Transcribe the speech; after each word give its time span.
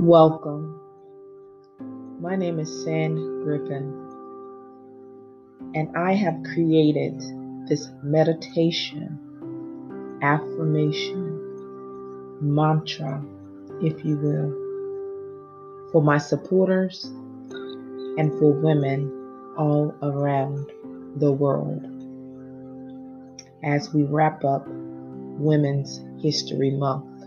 Welcome. 0.00 0.80
My 2.20 2.36
name 2.36 2.60
is 2.60 2.84
Sam 2.84 3.42
Griffin, 3.42 3.92
and 5.74 5.96
I 5.96 6.12
have 6.14 6.44
created 6.44 7.20
this 7.68 7.88
meditation, 8.04 9.18
affirmation, 10.22 11.40
mantra, 12.40 13.24
if 13.82 14.04
you 14.04 14.16
will, 14.18 14.52
for 15.90 16.00
my 16.00 16.18
supporters 16.18 17.04
and 17.04 18.30
for 18.38 18.52
women 18.52 19.10
all 19.58 19.92
around 20.00 20.70
the 21.16 21.32
world 21.32 21.84
as 23.64 23.92
we 23.92 24.04
wrap 24.04 24.44
up 24.44 24.64
Women's 24.68 26.00
History 26.22 26.70
Month. 26.70 27.17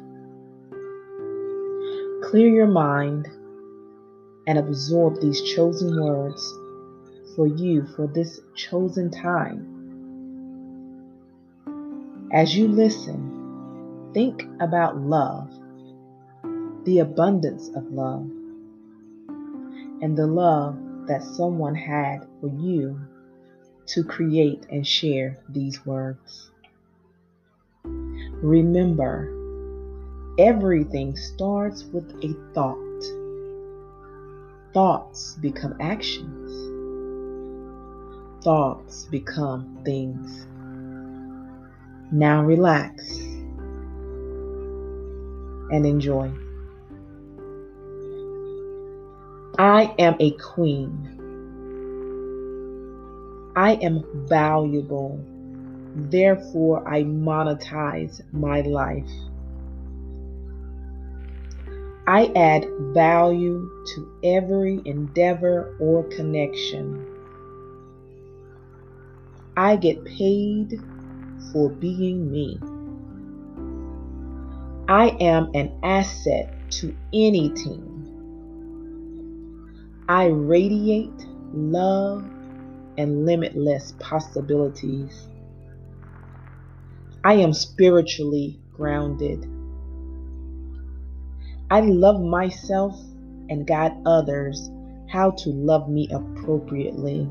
Clear 2.31 2.47
your 2.47 2.67
mind 2.67 3.27
and 4.47 4.57
absorb 4.57 5.19
these 5.19 5.41
chosen 5.41 6.01
words 6.01 6.41
for 7.35 7.45
you 7.45 7.85
for 7.93 8.07
this 8.07 8.39
chosen 8.55 9.11
time. 9.11 9.67
As 12.31 12.55
you 12.55 12.69
listen, 12.69 14.11
think 14.13 14.47
about 14.61 14.95
love, 14.95 15.51
the 16.85 16.99
abundance 16.99 17.67
of 17.75 17.91
love, 17.91 18.29
and 20.01 20.17
the 20.17 20.27
love 20.27 20.77
that 21.07 21.23
someone 21.23 21.75
had 21.75 22.25
for 22.39 22.47
you 22.47 22.97
to 23.87 24.05
create 24.05 24.65
and 24.69 24.87
share 24.87 25.37
these 25.49 25.85
words. 25.85 26.49
Remember, 27.83 29.40
Everything 30.41 31.15
starts 31.15 31.83
with 31.83 32.09
a 32.23 32.33
thought. 32.55 33.03
Thoughts 34.73 35.35
become 35.35 35.75
actions. 35.79 36.49
Thoughts 38.43 39.05
become 39.11 39.77
things. 39.85 40.47
Now 42.11 42.41
relax 42.41 43.19
and 45.69 45.85
enjoy. 45.85 46.31
I 49.59 49.93
am 49.99 50.15
a 50.19 50.31
queen. 50.31 51.19
I 53.55 53.73
am 53.73 54.03
valuable. 54.27 55.23
Therefore, 55.95 56.87
I 56.91 57.03
monetize 57.03 58.21
my 58.33 58.61
life. 58.61 59.30
I 62.11 62.29
add 62.35 62.67
value 62.93 63.85
to 63.95 64.11
every 64.21 64.81
endeavor 64.83 65.77
or 65.79 66.03
connection. 66.09 67.07
I 69.55 69.77
get 69.77 70.03
paid 70.03 70.81
for 71.53 71.69
being 71.69 72.29
me. 72.29 72.59
I 74.89 75.15
am 75.21 75.51
an 75.53 75.71
asset 75.83 76.53
to 76.71 76.93
any 77.13 77.47
team. 77.51 77.87
I 80.09 80.25
radiate 80.25 81.25
love 81.53 82.25
and 82.97 83.25
limitless 83.25 83.93
possibilities. 84.01 85.29
I 87.23 87.35
am 87.35 87.53
spiritually 87.53 88.59
grounded. 88.73 89.60
I 91.71 91.79
love 91.79 92.21
myself 92.21 92.99
and 93.49 93.65
guide 93.65 93.93
others 94.05 94.69
how 95.09 95.31
to 95.31 95.51
love 95.51 95.87
me 95.87 96.09
appropriately. 96.11 97.29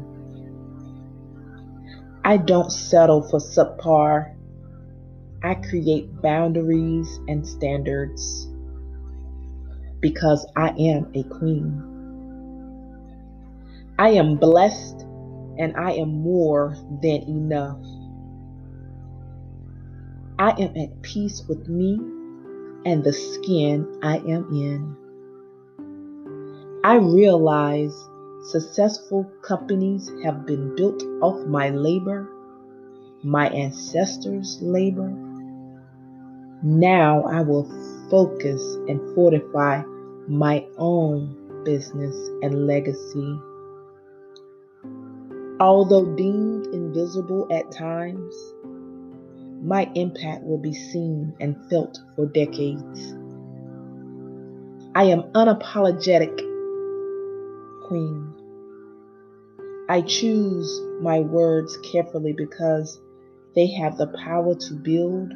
I 2.25 2.38
don't 2.38 2.72
settle 2.72 3.20
for 3.20 3.38
subpar. 3.38 4.34
I 5.44 5.54
create 5.56 6.22
boundaries 6.22 7.20
and 7.28 7.47
standards 7.47 8.48
because 10.00 10.47
I 10.56 10.70
am 10.70 11.12
a 11.15 11.22
queen. 11.25 11.84
I 13.98 14.12
am 14.12 14.36
blessed 14.36 15.03
and 15.59 15.76
I 15.76 15.92
am 15.92 16.22
more 16.22 16.78
than 17.03 17.25
enough. 17.28 17.84
I 20.38 20.53
am 20.62 20.75
at 20.78 21.03
peace 21.03 21.44
with 21.47 21.69
me 21.69 22.19
and 22.84 23.04
the 23.04 23.12
skin 23.12 23.98
I 24.02 24.18
am 24.18 24.48
in. 24.52 24.96
I 26.82 26.96
realize 26.96 27.94
successful 28.44 29.30
companies 29.42 30.10
have 30.24 30.46
been 30.46 30.74
built 30.74 31.02
off 31.20 31.46
my 31.46 31.68
labor, 31.70 32.26
my 33.22 33.48
ancestors' 33.48 34.58
labor. 34.62 35.10
Now 36.62 37.22
I 37.24 37.42
will 37.42 37.64
focus 38.10 38.62
and 38.88 39.14
fortify 39.14 39.82
my 40.26 40.66
own 40.78 41.62
business 41.64 42.16
and 42.42 42.66
legacy. 42.66 43.38
Although 45.60 46.16
deemed 46.16 46.66
invisible 46.68 47.47
at 47.50 47.70
times, 47.70 48.34
my 49.62 49.91
impact 49.94 50.43
will 50.44 50.59
be 50.59 50.72
seen 50.72 51.34
and 51.41 51.56
felt 51.69 51.98
for 52.16 52.26
decades. 52.26 53.12
I 54.94 55.04
am 55.04 55.22
unapologetic 55.34 56.37
queen. 57.87 58.34
I 59.88 60.03
choose 60.03 60.81
my 61.00 61.21
words 61.21 61.76
carefully 61.93 62.32
because 62.32 63.00
they 63.54 63.66
have 63.66 63.98
the 63.98 64.06
power 64.06 64.54
to 64.54 64.75
build, 64.75 65.32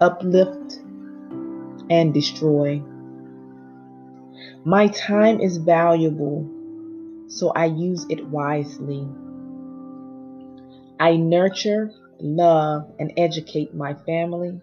uplift, 0.00 0.80
and 1.90 2.12
destroy. 2.12 2.82
My 4.64 4.88
time 4.88 5.40
is 5.40 5.58
valuable, 5.58 6.48
so 7.28 7.50
I 7.50 7.66
use 7.66 8.06
it 8.08 8.26
wisely. 8.26 9.06
I 10.98 11.16
nurture 11.16 11.90
love, 12.22 12.88
and 12.98 13.12
educate 13.16 13.74
my 13.74 13.94
family, 13.94 14.60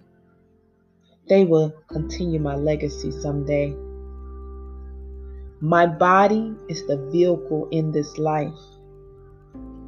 they 1.28 1.44
will 1.46 1.74
continue 1.92 2.40
my 2.40 2.56
legacy 2.56 3.12
someday. 3.12 3.76
My 5.62 5.86
body 5.86 6.56
is 6.70 6.88
the 6.88 6.98
vehicle 7.12 7.68
in 7.72 7.92
this 7.92 8.18
life. 8.18 8.54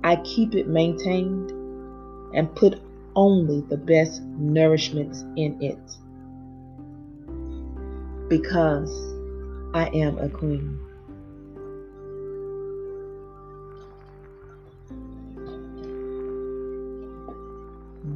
I 0.04 0.18
keep 0.18 0.54
it 0.54 0.68
maintained 0.68 1.52
and 2.36 2.54
put 2.56 2.82
only 3.16 3.62
the 3.62 3.78
best 3.78 4.22
nourishments 4.38 5.22
in 5.38 5.62
it 5.62 5.80
because 8.30 8.92
I 9.74 9.90
am 9.94 10.18
a 10.18 10.30
queen. 10.30 10.80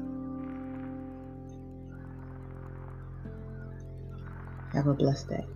Have 4.74 4.88
a 4.88 4.94
blessed 4.96 5.30
day. 5.30 5.50